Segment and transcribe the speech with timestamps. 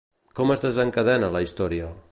[0.39, 1.95] Com es desencadena la història?